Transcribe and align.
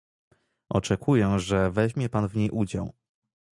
Oczekuję, 0.69 1.39
że 1.39 1.71
weźmie 1.71 2.09
pan 2.09 2.27
w 2.27 2.35
niej 2.35 2.49
udział 2.49 2.93